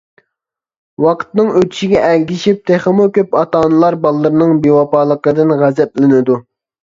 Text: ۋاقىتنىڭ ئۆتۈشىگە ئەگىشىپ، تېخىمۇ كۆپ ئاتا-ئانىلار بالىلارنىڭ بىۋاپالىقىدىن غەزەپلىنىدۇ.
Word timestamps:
ۋاقىتنىڭ 1.03 1.49
ئۆتۈشىگە 1.59 1.99
ئەگىشىپ، 2.05 2.63
تېخىمۇ 2.71 3.05
كۆپ 3.19 3.37
ئاتا-ئانىلار 3.41 3.99
بالىلارنىڭ 4.07 4.57
بىۋاپالىقىدىن 4.65 5.55
غەزەپلىنىدۇ. 5.63 6.39